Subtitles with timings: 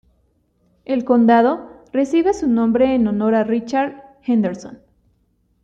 [0.83, 4.79] El condado recibe su nombre en honor a Richard Henderson.